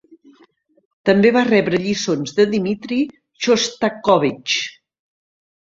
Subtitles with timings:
[1.09, 2.99] També va rebre lliçons de Dmitri
[3.45, 4.59] Xostakóvitx.